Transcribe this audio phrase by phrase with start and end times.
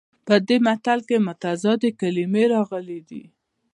[0.27, 3.23] په دې متل کې متضادې کلمې راغلي دي